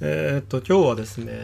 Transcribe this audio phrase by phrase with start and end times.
[0.00, 1.34] えーっと今日はですね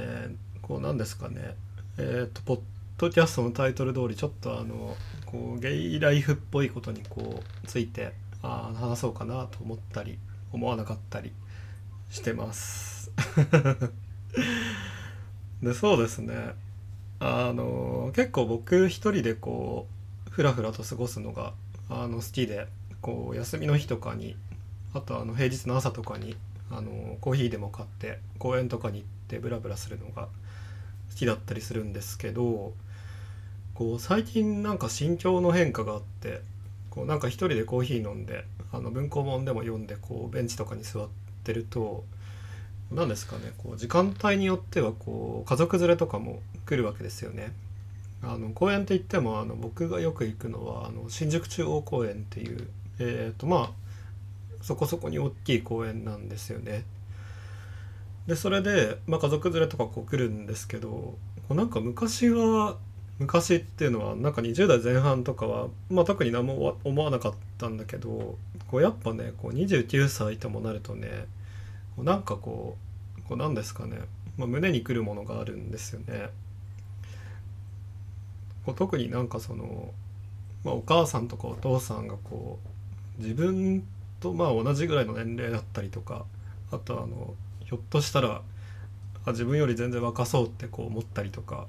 [0.63, 1.57] こうなんですかね
[1.99, 2.61] えーっとポッ
[2.99, 4.97] ドキャストのタイトル通りちょっとあの
[5.27, 8.13] こうゲイライフっぽいことにこうついて
[8.43, 10.21] あ話そうかなと思ったり
[10.53, 11.33] 思わなかったり
[12.11, 13.11] してます。
[15.61, 16.55] でそうですね
[17.19, 19.89] あの結構僕一人でこ
[20.29, 21.55] うふらふらと過ごすのが
[21.91, 22.69] あの好きで
[23.01, 24.37] こう休みの日とかに
[24.93, 26.37] あとあの平日の朝とかに
[26.71, 30.29] あのコーヒーでも買って公園とかに行ってブラブラするのが
[31.11, 32.73] 好きだったりするんですけど
[33.75, 36.41] こう最近なんか心境の変化があって
[36.91, 41.09] こうなんか一人でコーヒー飲んであの文庫本でも読んでこうベンチとかに座っ
[41.43, 42.05] てると
[42.93, 47.53] 何ですかねこう時間帯によってはこう家族連れとかも来るわけですよね。
[48.23, 53.71] あの公園って言ってもあの僕がよく行くのはあの新宿中央公園っていう、えーとまあ、
[54.65, 56.85] そこそこに大きい公園なんですよね。
[58.27, 61.19] でそれで、まあ、家族連れとかこう来るんですけどこ
[61.51, 62.79] うなんか昔は
[63.19, 68.39] 昔っていうのはなんか20代前半とかは、まあ、特に何も思わなかったんだけど
[68.71, 71.27] こうやっぱねこう29歳ともなるとね
[71.95, 72.79] こうなんかこ
[73.19, 73.99] うこうなんですかね、
[74.39, 76.31] まあ、胸にくるものがあるんですよね。
[78.65, 79.91] こう特になんかその、
[80.65, 82.59] まあ、お母さんとかお父さんがこ
[83.19, 83.85] う自分
[84.25, 86.25] とまあ同じぐらいの年齢だったりとか
[86.73, 88.41] あとあのひょっとしたら
[89.27, 91.67] あ自分より全然若そうってこう思ったりとか。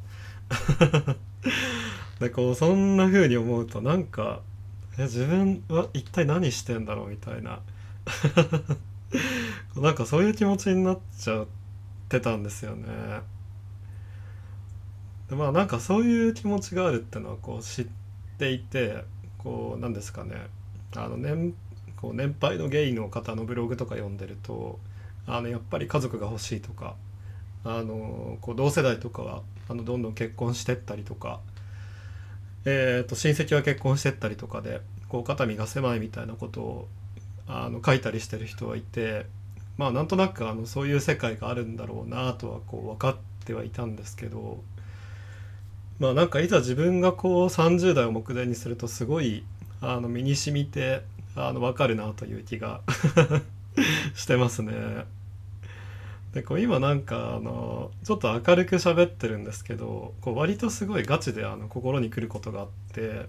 [2.20, 4.40] でこうそんな風に思うとなんか
[4.98, 7.60] え自分は一体何してんだろうみたいな。
[9.76, 11.48] なんかそういう気持ちになっちゃっ
[12.08, 12.86] てたんですよね。
[15.30, 17.88] でまあなんかそういう気持ちがあるってのはこう知っ
[18.38, 19.04] ていて
[19.40, 20.48] こうなんですかね。
[20.96, 21.54] あの年
[22.06, 24.78] こう年配のゲイの方のブログとか読んでると
[25.26, 26.94] あのやっぱり家族が欲しいとか
[27.64, 31.40] あのこう同世代とかはあのどんどん結婚してったりとか、
[32.64, 36.88] えー、と親戚は結婚してったりとかでこう肩身が狭いみたいなことを
[37.48, 39.26] あの書いたりしてる人はいて
[39.78, 44.60] まあなんとなくあのそういう世界があるんだろうなとはこう分かってはいたんですけど
[45.98, 49.44] まあなんかいざ自分がこう30代を目前にするとすごい
[49.82, 51.02] あの身に染みて
[51.36, 52.82] あの分かるなという気が
[54.16, 55.06] してますね。
[56.34, 63.26] でこう今なんかあのちょっと明るく喋ってるんですけどこう割とすごいガチであの心に来ることがあって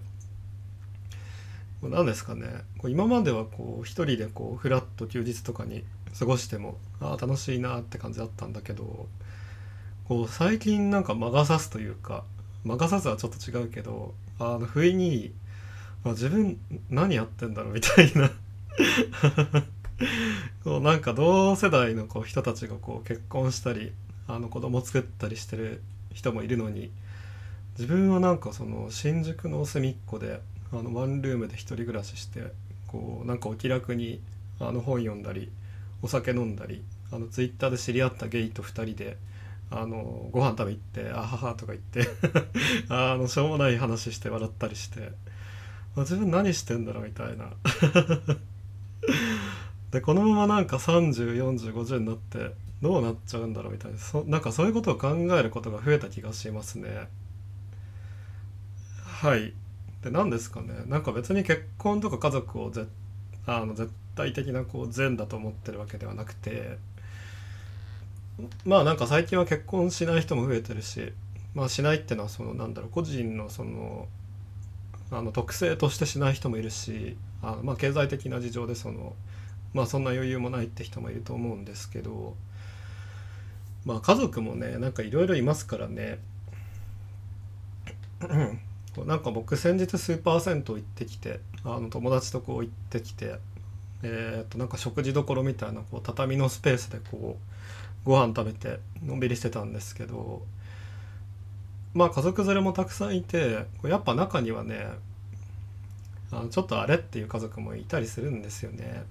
[1.81, 2.47] 何ですかね
[2.79, 5.85] こう今まではこう一人でこうフラッと休日とかに
[6.19, 9.07] 過ごしてもああ楽しいなって感じだったんだけど
[10.05, 12.25] こう最近なんか魔が差すというか
[12.65, 15.31] 魔が差すはちょっと違うけどあの不意に、
[16.05, 16.57] あ、自分
[16.89, 18.31] 何やってんだろうみたいな。
[20.63, 23.91] こうなんか同世代のこう人たちがこう結婚したり
[24.27, 25.81] あの子供作ったりしてる
[26.13, 26.91] 人もいるのに
[27.77, 30.41] 自分はなんかその新宿の隅っこで
[30.71, 32.51] あのワンルームで一人暮らしして
[32.87, 34.21] こうなんかお気楽に
[34.59, 35.51] あの本読んだり
[36.01, 39.17] お酒飲んだりあのツイッターで知り合ったゲイと2人で
[39.69, 42.09] あのご飯食べ行って「あはは」とか言って
[42.89, 45.11] あのしょうもない話して笑ったりして
[46.01, 47.49] 自分何してんだろうみたいな。
[49.91, 53.97] でこのままなんか304050になってどうなっちゃうんだろうみたいな。
[53.97, 57.07] そなんかそういうことを考えることが増えた気がしますね。
[59.03, 59.53] はい。
[60.03, 60.83] で何ですかね。
[60.87, 62.85] なんか別に結婚とか家族をぜ
[63.47, 66.77] あの絶対的なこう善だと思ってるわけではなくて
[68.65, 71.13] まあなんか最近は結婚しない人も増えてるし
[71.55, 74.07] まあしないっていうのはそのなんだろう個人のその
[75.11, 79.13] あの特性としてしない人もいるしあのまあ経済的な事情でその
[79.73, 82.35] まあそんな余裕もないって人もいると思うんですけど
[83.85, 86.19] まあ家族もねなんかいろいろいますからね。
[89.05, 93.35] なんか僕先日スーパー銭湯行ってきてあの友達とこう行ってきて
[94.03, 97.37] えー、となんか食事処みたいなこう畳のスペースでこ
[98.05, 100.43] うご飯食べてのんびりしてたんですけど
[101.97, 104.87] まあ家族連れもたくさんいてやっぱ中にはね
[106.31, 109.03] あのちょっとあれっていう家族もいたりするんですよね。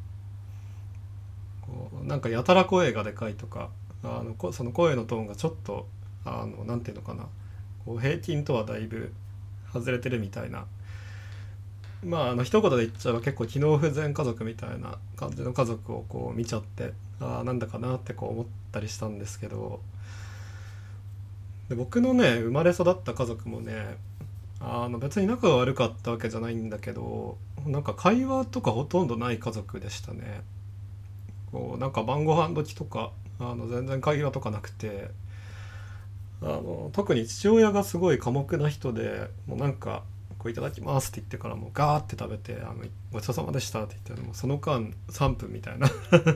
[1.62, 3.70] こうなんかやたら声がでかいとか
[4.04, 5.88] あのこその声のトーンがちょっと
[6.24, 7.26] あのなんていうのかな
[7.84, 9.12] こう平均とはだいぶ
[9.72, 10.66] 外れてるみたいな
[12.04, 19.80] まああの一言で言っちゃえば結構機能不全家族みたいな感じの家族をこう見ちゃってああなんだかなってこう思ったりしたんですけど
[21.68, 23.96] で僕のね生まれ育った家族もね
[24.60, 27.36] あの別に仲が悪かったわけじゃないんだけど
[27.66, 30.42] なんか会話とかほとんどない家族でしたね。
[31.52, 35.10] こうなんか晩ご飯時とかあの全然会話とかなくて
[36.42, 40.02] あの特に父親がすごい寡黙な人でもうなんか
[40.38, 45.88] 「こういただきます」って言ってからもうガーって食べて「あのごちそうさまでした」って言ってもその間3分みたいな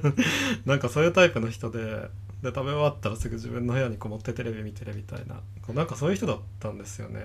[0.65, 2.09] なんかそういうタイプの人で
[2.43, 7.21] で食べ終わったらすぐ自分の部屋にこもってテレビ見てるみたいなこうなんかそういう人だったんですよね。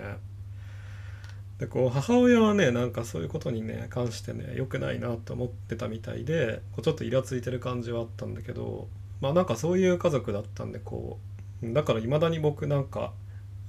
[1.60, 8.90] でこう母親はねなんかそういうことにね関してね良くないなと思ってたみたいでこうちょっとイラついてる感じはあったんだけど
[9.22, 11.18] まあなんかそういう家族だったんでこ
[11.64, 13.14] うだからいまだに僕なんか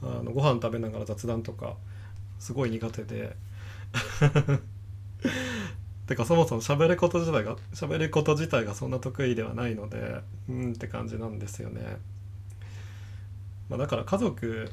[0.03, 1.77] あのご飯食べながら雑談とか
[2.41, 3.37] すごい苦手で
[6.07, 11.99] てかそもそも喋ること自体が喋ること自体がそんな得意ではないのでうんって感じなんですよね。
[13.69, 14.71] まあ、だから家族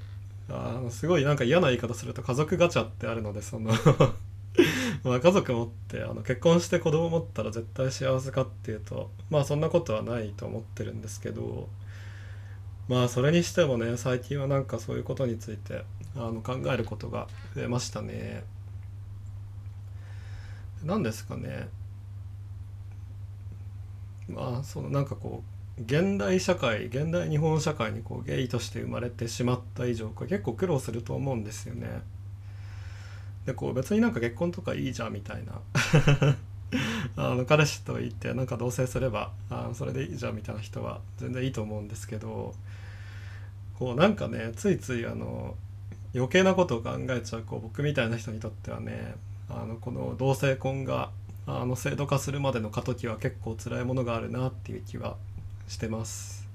[0.50, 3.72] あのすごいなんか嫌な言い方すると家族ガチャってあるのでその
[5.04, 11.70] まあ家族持ってあの結婚して子供持ったら絶対幸せかっていうとまあそんなことはないと思ってるんですけど
[12.88, 15.84] まあそれにしてもね最近はなんかそういうことについて
[16.16, 18.44] あの考えることが増えましたね。
[20.84, 21.68] 何ですかね
[24.28, 25.44] まあそのなんかこ
[25.78, 32.02] う現代社会現代日本社会にこうゲイとして生まれてしまった以上これ結構苦労すると思うんですよね。
[33.46, 35.62] でこう別になんか結婚とかいいじゃんみたいな
[37.18, 42.54] あの彼氏といってなんか同棲すればあそれでいいじゃんみたいな人は全然いいと思うんですけど
[43.78, 45.56] こうなんかねついついあの
[46.16, 49.16] 余計なことを考えちゃうこう僕みたいな人にとってはね
[49.50, 51.12] あのこの同性婚が
[51.46, 55.18] あの制度化するまでの過渡期は結構辛いものがあるなっていう気は
[55.68, 56.48] してます。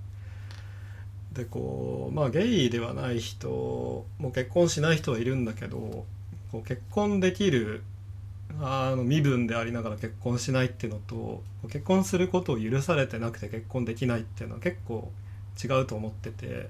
[1.32, 6.04] でこうまあゲイではない人も結婚しない人はいるんだけど
[6.50, 7.84] こう結婚できる
[8.60, 15.12] あの身分でありながら結婚しないっていうのと結婚することを許されてなくて結婚できないっていうのは結構
[15.62, 16.68] 違うと思ってて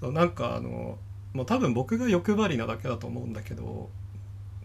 [0.00, 0.98] そうなんかあの
[1.32, 3.88] もう多分僕が欲張りなだけだと思うんだけど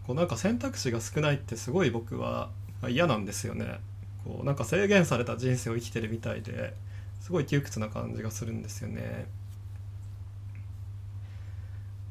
[0.06, 2.50] こうなんか選択肢が少ないってすごい僕は
[2.88, 3.80] 嫌なんですよね。
[4.24, 6.74] こうなんか制限された人生を生きてるみたいで
[7.20, 9.26] すごい窮屈な感じがするんですよね。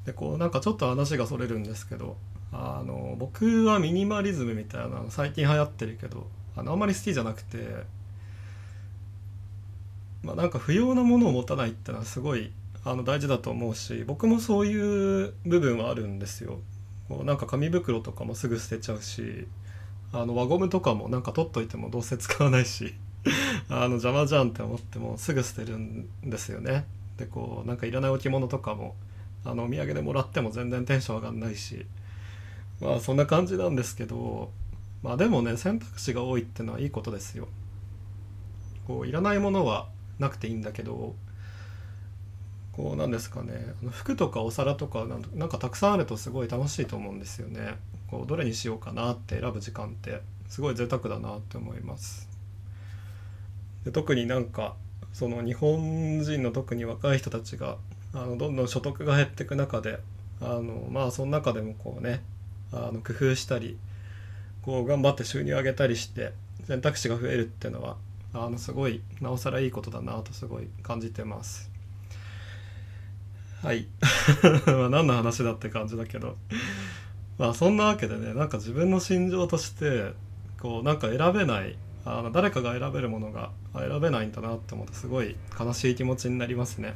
[0.06, 2.16] でこうなんかちょっと話がそれるんですけど
[2.52, 7.86] あの僕はミニマリズムみたいなの最近流行ってるけどあのあんまり好きじゃなくて
[10.22, 12.52] まあなんか不要なものを持たないってのはすごい
[12.84, 16.60] あの大事だと思うし僕もそういう部分はあるんですよ。
[17.08, 19.48] こうなんか紙袋とかもすぐ捨てちゃうし
[20.12, 22.96] あの輪ゴムとかもなんか取っといてもどうせ使わないし
[23.70, 26.86] あの邪魔じゃんって思ってもすぐ捨てるんですよね。
[27.18, 28.96] でこうなんかいらない置物とかも
[29.46, 31.86] あのお土産でもらっても全然テンション上がんないし
[32.82, 34.52] まあそんな感じなんですけど
[35.02, 37.48] まあでもね選択肢が多いってのはいいことですよ。
[38.88, 39.88] こういらないものは
[40.20, 41.16] なくていいんだけど
[42.76, 47.78] こうなんですかね服とかお皿とかなんかたくさんあるとすごい楽しいと思うんですよね。
[48.08, 52.28] こうどれにしようかなって選ぶ時間ってすごい贅沢だなって思います。
[53.86, 54.76] で特になんか
[55.14, 57.78] その日本人の特に若い人たちが
[58.14, 60.00] あのどんどん所得が減っていく中で
[60.42, 62.22] あのまあその中でもこうね
[62.74, 63.78] あの工夫したり
[64.64, 66.34] こう頑張って収入上げたりして
[66.68, 67.96] 選択肢が増えるっていうのは
[68.34, 71.75] あのすごいなおさらいいことだなとすごい感じてます。
[73.66, 73.88] はい
[74.68, 76.38] まあ何の話だって感じだけど
[77.40, 80.14] まあそんなわけでねなんか自分の心情として
[80.60, 86.94] こうなんか選べないあの誰かが選べるものが選べないんだなって思ってすごい悲しい気持ちになりますね。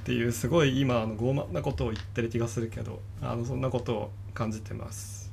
[0.00, 5.32] っていうすごい今あの傲慢なことを言ってる気がするけどあのそんなことを感じてます。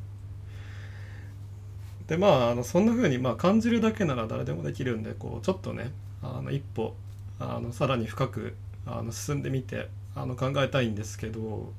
[2.07, 5.91] でまああのそんな風にまあ感じるだけなら誰でもできるんでこうちょっとね
[6.23, 6.95] あの一歩
[7.37, 11.73] あのさらに深くあの進んでみてあの考えたいんですけど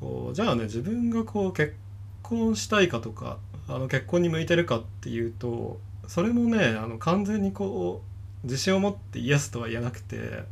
[0.00, 1.74] こうじゃあね自分がこう結
[2.22, 8.02] 婚したいかとかあの結婚に向いてるかっていうとそれもねあの完全にこ
[8.42, 10.44] う自信を持ってイエスとは言えなくて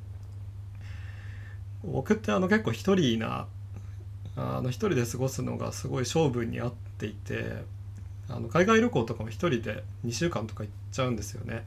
[1.83, 3.47] 僕ってあの結構一人な
[4.37, 7.63] あの一人で過ごすのがすごい勝負に合っていて
[8.29, 11.65] あの海外旅行とかも一人で2週間とか行っちゃうんですよね。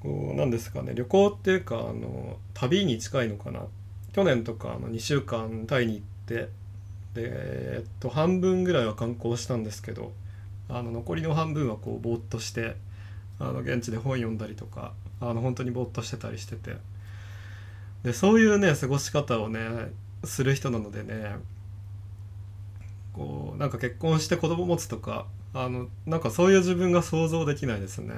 [0.00, 3.62] こうなんですかね旅行っていうかあの旅に近いのかな
[4.12, 6.48] 去年とかあの2週間タイに行ってで、
[7.16, 10.12] えっと、半分ぐらいは観光したんですけど
[10.68, 12.76] あの残りの半分はこうぼーっとして
[13.38, 16.76] あの現地で本読んだりとかあの本当にぼーっとしてたりしてて
[18.04, 19.60] でそういうね過ごし方をね
[20.24, 21.36] する人なのでね
[23.12, 28.14] こうなんか結婚して子供持つとかあのなんかそういう自分が想像できないですね。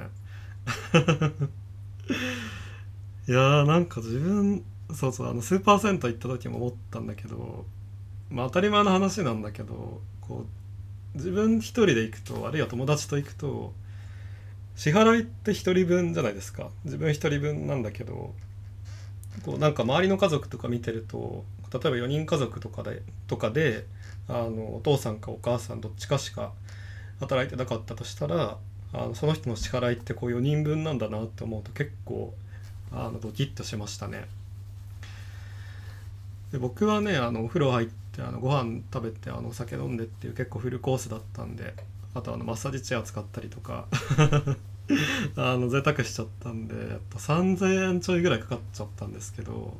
[3.27, 7.65] いやーなんか自分そうそうあのスーパー銭湯行った時も思ったんだけど
[8.29, 10.45] まあ当たり前の話なんだけどこ
[11.15, 13.73] う自分一人で行くとあるいは友達と行くと
[14.75, 16.69] 支払いって1人分じゃないですか。
[16.83, 18.33] 自分1人分なんだけど
[19.43, 23.85] こうなんか周りの家族とか見てると例えば4人家族とかでとかで
[24.27, 26.53] あのお父さんかお母さんどっちかしか
[27.19, 28.57] 働いてなかったとしたら
[28.93, 32.33] あのその人の支払いってこう4人分なんだなって思うと結構
[32.91, 34.25] あのドキッとしましたね。
[36.51, 41.73] で僕はねあのお風呂入ってあのご飯食べてあのお酒飲んでっていう結構フルコースだったんで
[42.13, 43.87] あとあのマッサージチェア使ったりとか
[45.35, 49.75] あの贅沢しちゃったんでやっぱ3,000円ちょいぐらいかかっちゃったんですけど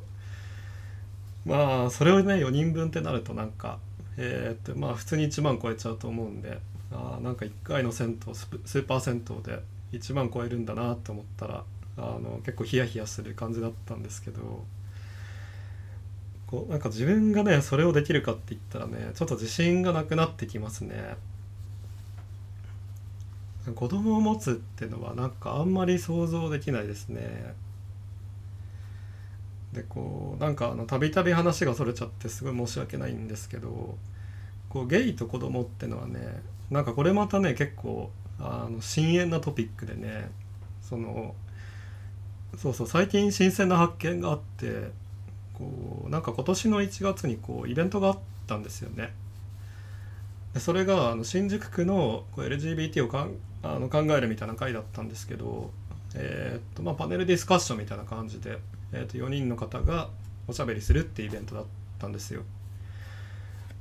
[1.46, 3.78] まあそれをね4人分ってなるとなんか
[4.16, 6.58] えー、っとまあ普通に1万超えちゃうと思うんで
[6.94, 9.60] あなんか1回の銭湯スーパー銭湯で
[9.92, 11.64] 1万超えるんだなと思ったら
[11.96, 14.64] あの結構ヒヤヒヤする感じだったんですけど
[16.46, 21.16] こうなんか自分がねそれをできるかって言ったらねちょっと自信がなくなってきますね。
[23.74, 27.54] 子供を持つっていうのはなんかあんまり想像できないですね。
[29.72, 33.96] でこうなんかあのたびたび話がそれちゃってすごい申し訳ないんですけど
[34.68, 40.30] こうゲイと子供ってのはねなんかこれまたね結構あの深遠なトピックでね
[40.82, 41.34] その
[42.56, 44.90] そうそう最近新鮮な発見があって
[45.54, 49.12] こうなんか今年の1月にこうイベントがあったんですよね。
[50.52, 55.70] でそれがあの新宿区のこう LGBT をかんあの考えるみたいな回だったんですけど、
[56.14, 58.58] えー、っとまあ、パネルディスカッションみたいな感じで、
[58.92, 60.10] えー、っと4人の方が
[60.46, 61.64] おしゃべりするっていうイベントだっ
[61.98, 62.42] たんですよ。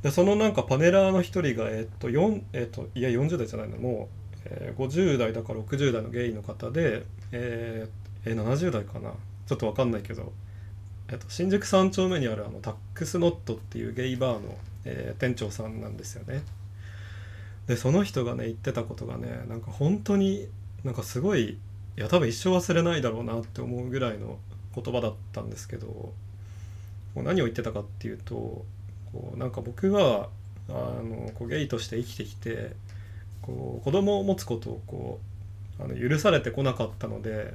[0.03, 9.11] でそのなんかパネラーの1人が、え、っと4、えっといや40代じゃないのもう、えー、50代だから60代のゲイの方で、えー、えー、70代かな。
[9.47, 10.33] ちょっと分かんないけど、
[11.09, 16.43] えっと新宿3丁目にあるあのタックスノットっていうゲイバーの、えー、店長さんなんですよね。
[17.67, 20.49] でその人がね言ってたことがねなんか本当に
[20.83, 21.57] なんかすごいい
[21.95, 24.37] や多分一生忘れないだろうなって思うぐらいの
[24.75, 26.11] 言葉だったんですけど
[27.15, 28.65] 何を言ってたかっていうと
[29.13, 30.29] こうなんか僕は
[30.69, 32.71] あのこうゲイとして生きてきて
[33.41, 35.19] こう子供を持つことをこ
[35.79, 37.53] うあの許されてこなかったので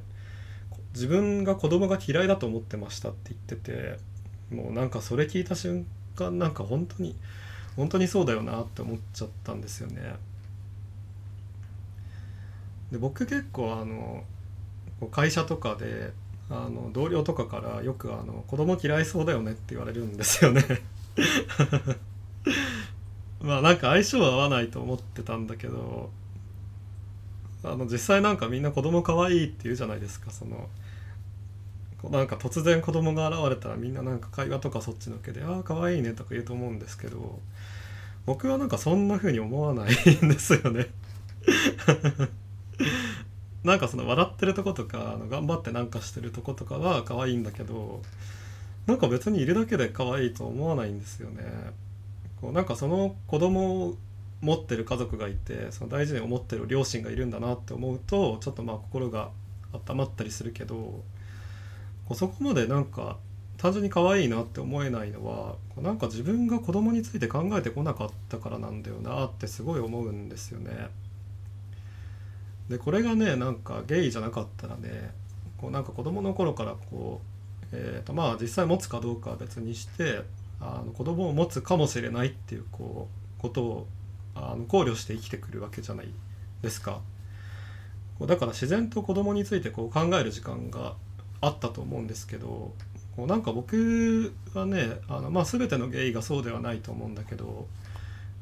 [0.94, 3.98] 自分が子供が嫌いだと思ってましたって言ってて
[4.54, 5.86] もうなんかそれ聞いた瞬
[6.16, 7.14] 間なんか本当に
[7.76, 10.16] 本当にそうだよなって思っちゃったんですよね。
[12.90, 14.24] で僕結構あの
[15.10, 16.12] 会社とかで
[16.50, 20.64] あの同僚とかからよくあの「子供嫌いそうだよね」って言われるんですよね
[23.40, 26.10] まあなんか相性は合わないと思ってたんだけど
[27.64, 30.68] あの実際なんかみんな子供可愛いって言うじゃないですかその
[32.10, 37.40] なんか突然子供が現れたらみんななんか会話とかそっちのけで「ああ可愛いね」とか言うと思うんですけど
[38.24, 39.90] 僕はなんかそんな風に思わない
[40.24, 40.86] んですよね。
[43.64, 48.00] なんかその笑ってるとことかあの頑張ってなんかしてるとことかは可愛いんだけど
[48.88, 51.44] なんか別にいるだけで可愛いと思わないんですよね。
[52.40, 53.96] こうなんかその子供を
[54.40, 59.28] 持ってる家族がいてその大事に思ってる両親がいるんだなって思うとちょっとまあ心が
[59.88, 61.02] 温まったりするけどこ
[62.12, 63.18] うそこまでなんか
[63.58, 70.88] 単純に可愛いなって思えないのはなんか自分が子供について考えてこなかったからなんだよなってすごい思うんですよね。
[72.70, 75.10] でこれがねなんかゲイじゃなかったらね
[75.58, 77.37] こうなんか子供の頃からこう、
[77.72, 80.22] えー、とまあ実際持つかどうかは別にして
[80.60, 83.08] あの子供を持つかもしれないっていうこ
[83.38, 83.86] うことを
[84.34, 86.08] あの考慮して生きてくるわけじゃない
[86.62, 87.00] ですか。
[88.20, 90.94] だから自然と子供についてこう考える時間が
[91.40, 92.72] あったと思うんですけど
[93.16, 97.68] こうなんか僕はねあの、まあ、全てのゲイがそうではないと思うんだけど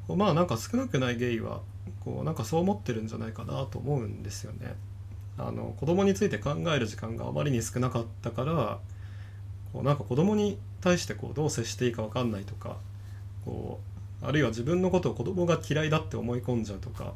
[0.09, 1.61] まあなんか少なくないゲイは
[2.00, 4.76] こうなんかそう思ってるんじゃないかなと思うんですよね。
[5.38, 8.78] あの子供について考える時間があまりに少なかったから
[9.76, 12.78] こうなんか子供に対してこうどう接していいか分かんないとか
[13.45, 13.78] こ
[14.23, 17.12] うあるいは自分のことを子供が嫌いだって思い込んじゃうとか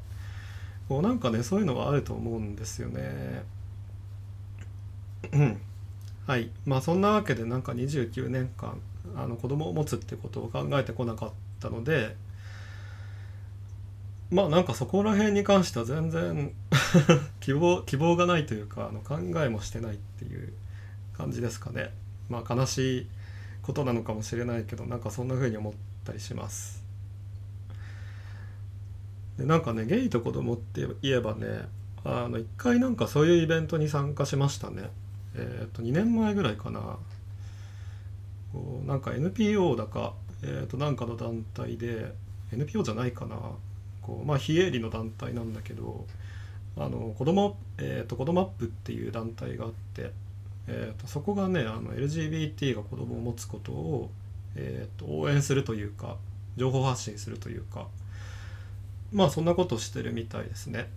[0.87, 3.45] こうなんかねそういうのがあると思うんですよね。
[6.27, 8.79] はいまあそんなわけでなんか29年間
[9.17, 12.15] あの子供を持つってことを考えてこなかったので
[14.31, 16.53] まあなんかそこら辺に関しては全然
[17.41, 20.53] 希望希望がないというかあの考えもしてないっていう
[21.17, 21.95] 感じですかね
[22.31, 23.07] まあ悲しい
[23.63, 25.73] ことなのかもしれないけどなんかそんな風に思っ
[26.05, 26.83] たりします。
[29.39, 31.69] でなんかねゲイと子供って言えばね
[32.05, 34.91] あの一回なんかそういうイベントに参加しましたね。
[35.35, 36.99] えー、と2年前ぐらいかな。
[38.53, 42.13] こうなんか NPO だか、えー、となんかの団体で
[42.53, 43.37] NPO じゃないかな。
[44.03, 46.07] こうまあ非営利の団体なんだけど
[46.77, 50.13] あの子供えっ、ー、と子供アップっていう団体があって、
[50.73, 54.11] えー、とそこがねあの LGBT が子供を持つことを、
[54.55, 56.17] えー、と応援するというか
[56.57, 57.89] 情報発信するというか
[59.13, 60.89] まあそんなことしてるみたいですね。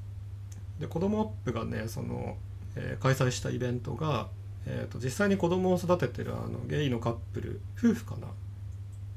[0.80, 2.38] で子供アップがねその、
[2.76, 4.28] えー、開催したイベントが、
[4.68, 8.28] えーと、実際に子供を育ててるあのゲイのカップル夫婦かな、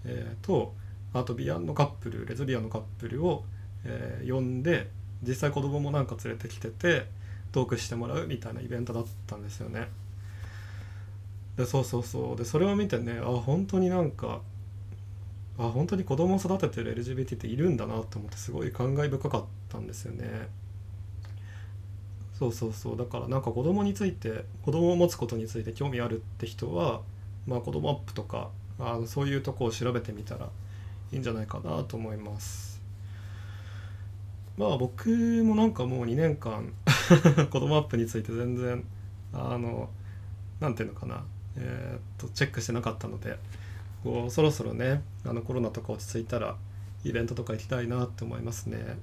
[0.06, 0.72] えー、と
[1.12, 3.44] あとビアンのカップルレズビアンのカップルを、
[3.84, 4.88] えー、呼んで
[5.22, 7.06] 実際子供もなんか連れてきてて
[7.52, 9.88] トークしてもらうみたいなイベントだったんですよね。
[11.56, 12.36] でそうそうそう。
[12.36, 14.40] でそれを見てねあ本当になんか
[15.58, 20.48] あ本当に子供を育ててる LGBT っているんだなと思ってすごい感慨深かったんですよね。
[22.38, 22.96] そうそうそう。
[22.96, 27.00] だからなんか子供について子供を持つことについて興味あるって人は
[27.46, 30.50] まあ子供アップとかあのそういうとこを調べてみたら
[31.12, 32.82] いいんじゃないかなと思います。
[34.58, 35.08] まあ僕
[35.42, 36.72] もなんかもう2年間
[37.50, 38.84] 子供アップについて全然
[39.32, 39.88] あの
[40.60, 41.24] 何て言うのかな。
[41.58, 43.38] えー、っとチェックしてなかったので
[44.04, 46.56] こうそろそろねあのコロナとか落ち着いたら
[47.04, 48.98] イベントとか行きたいなって思いますね。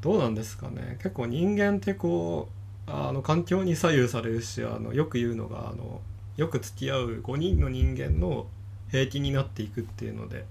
[0.00, 2.48] どうなんですかね結構人間ってこ
[2.86, 6.00] うあの環境に左右されるしあのよく言うのがあの
[6.36, 8.46] よく付き合う5人の人間の
[8.90, 10.46] 平均になっていくっていうので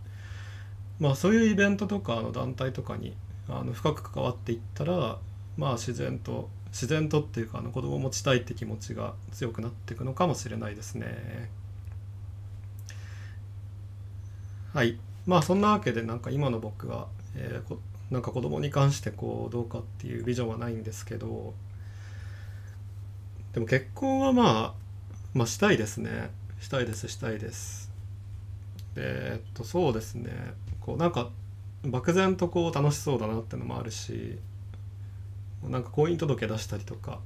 [0.99, 3.15] まあそういうイベントとかの団体とかに
[3.47, 5.17] あの深く関わっていったら
[5.57, 11.49] まあ自然と自然とっていうかあの子供を持ちたいって気持ちが強くなっていくのかもしれないですね。
[14.73, 14.97] はい。
[15.25, 17.77] まあそんなわけでなんか今の僕は、えー、
[18.11, 21.53] なんか子供に関してこうどうかっていうビジョンはないんですけど
[23.53, 24.73] でも結婚はまあ
[25.33, 26.31] まあしたいですね。
[26.59, 27.91] したいですしたいです。
[28.95, 30.31] でえっとそうですね。
[30.81, 31.29] こうなんか
[31.83, 34.37] 漠然とこう楽しそうだなってのもあるし
[35.67, 37.19] なんか婚姻届出したりとか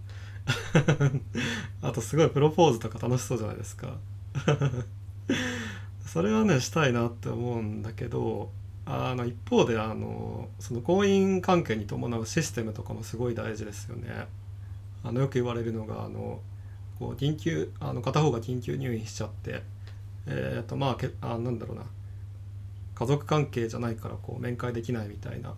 [1.81, 3.97] あとすごいプロポーズとか楽しそうじゃないですか
[6.05, 8.51] それはねしたいなって思うんだけど
[8.85, 14.27] あの一方であのその婚姻関係に伴うシステムとかもすごい大事ですよね。
[15.03, 16.41] あのよく言われるのがあの
[16.99, 19.63] こう緊急あの片方が緊急入院しちゃって
[20.27, 21.83] えっ、ー、とまあけあなんだろうな
[22.95, 25.55] 家族関係じゃないからこう面会できないみたいな。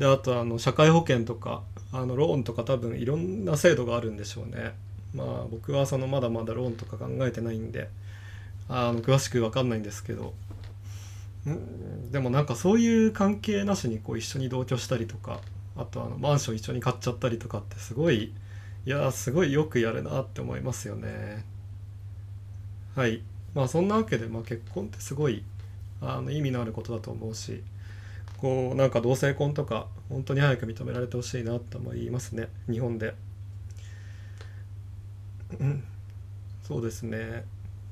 [0.00, 4.72] であとあの社会保険とかあのローンとか多分いろんな制度があるんでしょうね。
[5.14, 7.90] まあ僕はそのまだまだローンとか考えてないんで
[8.66, 10.32] あの詳しく分かんないんですけど。
[12.10, 15.40] でもなんかそういう関係なしにこう一緒に同居したりとか
[15.74, 18.34] あとあのマンション一緒に買っちゃったりとかってすごい
[18.86, 21.44] いやすごいよくやるなって思いますよね。
[22.96, 23.22] はい。
[23.54, 25.44] まあそんなわけで、まあ、結婚ってすごい
[26.00, 27.62] あの意味のあることだと思うし
[28.40, 32.48] こうなんか同性婚とか本当に早く認められてほしいなって思いますね。
[32.70, 33.14] 日本で。
[36.62, 37.44] そうですね。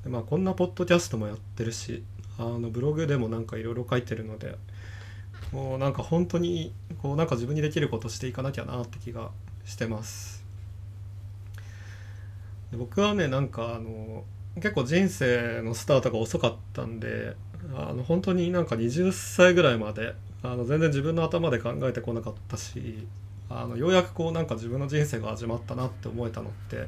[0.03, 2.03] でまあこんなポッドキャストもやってるし
[2.37, 4.57] あのブログでもなんかいろいろ書いてるので
[5.51, 9.29] もうなんか本当にこうなんか自分にできることしていかなきゃなって気が
[9.65, 10.43] してます。
[12.71, 14.23] で僕はねなんかあの
[14.55, 17.35] 結構人生のスタートが遅かったんで
[17.75, 23.07] あの本当になんか20歳ぐらいまであの全然自分の頭で考えてこなかったし
[23.49, 26.87] あのようやくこうなんか自分の人生が始まったなって思えたのって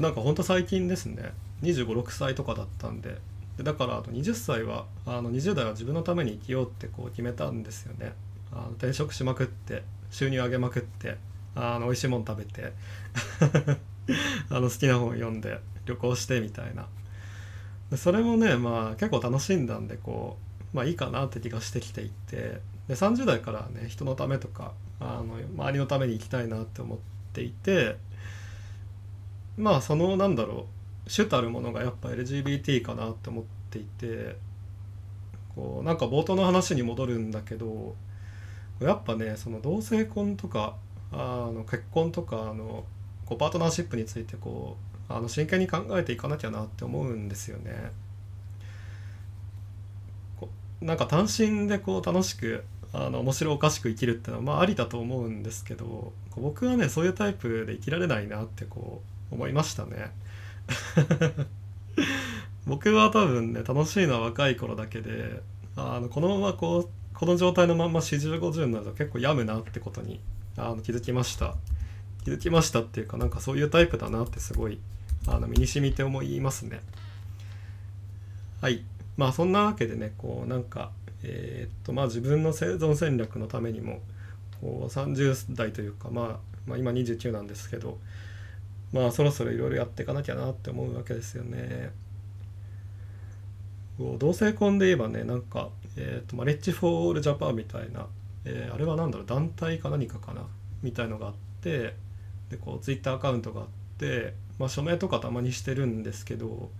[0.00, 1.32] なんかほんと最近ですね。
[1.62, 3.18] 2 5 6歳とかだったんで。
[3.56, 8.12] でだからあと20歳はあの20代は自分のために生きようってこう決めたんですよね。
[8.52, 11.16] あの転職しまくって収入上げまくって
[11.54, 12.72] あの美味しいもの食べて
[14.50, 16.88] あの好きな本読んで旅行してみたいな。
[17.96, 20.43] それもねまあ結構楽しんだんでこう
[20.74, 22.60] まあいいかなって気がしてきていて。
[22.88, 26.98] で30代からね人のためとかあの周りのために生きたいなって思っ
[27.32, 27.96] ていて。
[29.56, 30.66] まあそのなんだろ
[31.06, 34.36] う主たるものがやっぱ LGBT かなって思っていて。
[35.54, 37.94] こうなんか冒頭の話に戻るんだけど
[38.80, 40.76] やっぱねその同性婚とか
[41.12, 42.84] あの結婚とかあの
[43.24, 44.76] こうパートナーシップについてこ
[45.08, 47.92] うあの真剣に考えていかなきゃなって思うんですよね。
[50.84, 60.12] なんか単身でこう楽しくあの面白おかしく生きるってのはまあありだと思うんですけど僕はねそういうタイプで生きられないなってこう思いましたね。
[62.66, 65.42] 僕は多分ね楽しいのは若い頃だけで
[65.74, 70.20] あのこのままこうこの状態のまま4050になると結構病むなってことに
[70.56, 71.56] あの気づきました。
[72.24, 74.78] 気づきましたっていうかなんかそういうタイプだなってすごい
[75.26, 76.80] あの身に染みて思いますね。
[78.60, 78.84] はい。
[79.16, 80.90] まあそんなわけでねこうなんか
[81.22, 84.00] えー、っとまあ自分の生存戦略のためにも
[84.60, 86.26] こう30代というか、まあ、
[86.66, 87.98] まあ今29なんですけど
[88.92, 91.90] まあそろそろいろいろやっていかなきゃなって思うわけですよね。
[94.18, 98.06] 同性婚で言えばねなんか、えーと、 Marriage For All Japan みたいな、
[98.44, 100.42] えー、あれは何だろう団体か何かかな
[100.82, 101.94] みたいのがあって
[102.50, 103.66] でこうツイッターアカウントがあっ
[103.98, 106.70] て、まあ、署名とかたまにしてるんですけど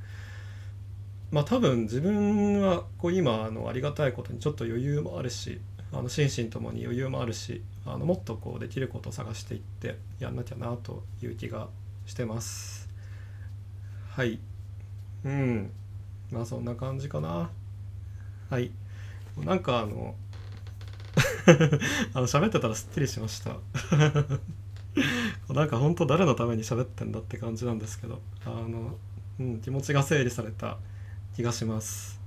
[1.35, 5.61] まあ多分自分はこう今あのありがたいことにちょっと余裕もあるし
[5.93, 11.67] あの心身ともに余裕もあるしあのもっとこうできることを探していってやんなきゃなという気が
[12.07, 12.89] してます。
[14.11, 14.39] はい。
[15.25, 15.73] うん。
[16.31, 17.51] まあそんな感じかな。
[18.49, 18.71] はい。
[19.37, 20.15] なんかあの
[22.15, 23.57] あの喋ってたらすっきりしました。
[25.53, 28.97] なんか本当誰のために喋ってんだって感じなんですけどあの、
[29.41, 30.79] うん、気持ちが整理された
[31.35, 32.21] 気がします。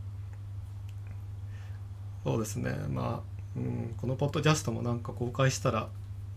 [2.24, 2.76] そうですね。
[2.90, 5.90] まあうん、このポッドキャストもなんか公開したら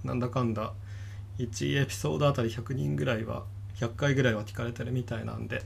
[0.05, 0.73] なんだかんだ
[1.39, 3.45] 1エピソードあたり100人ぐらいは
[3.77, 5.63] 100回ぐらいは聞かれてるみたいなんで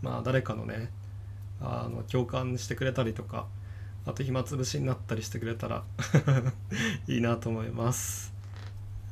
[0.00, 0.90] まあ誰かのね
[1.60, 3.46] あの共感してくれたりとか
[4.06, 5.84] あと暇つぶしになったりしてくれたら
[7.08, 8.32] いいなと思います。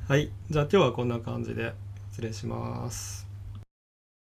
[0.09, 0.31] はい。
[0.51, 1.73] じゃあ今日はこんな感じで
[2.11, 3.30] 失礼します。